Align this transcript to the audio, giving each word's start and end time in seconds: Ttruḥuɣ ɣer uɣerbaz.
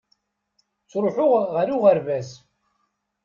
Ttruḥuɣ 0.83 1.33
ɣer 1.53 1.67
uɣerbaz. 1.75 2.29